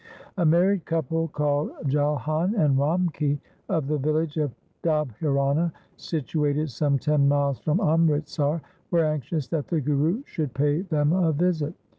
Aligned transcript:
A 0.37 0.45
married 0.47 0.85
couple 0.85 1.27
called 1.27 1.69
Jalhan 1.85 2.55
and 2.57 2.75
Ramki 2.75 3.39
of 3.69 3.87
the 3.87 3.99
village 3.99 4.37
of 4.37 4.51
Dobhirana, 4.81 5.71
situated 5.95 6.71
some 6.71 6.97
ten 6.97 7.27
miles 7.27 7.59
from 7.59 7.79
Amritsar, 7.79 8.63
were 8.89 9.05
anxious 9.05 9.47
that 9.49 9.67
the 9.67 9.79
Guru 9.79 10.23
should 10.25 10.55
pay 10.55 10.81
them 10.81 11.13
a 11.13 11.31
visit. 11.31 11.75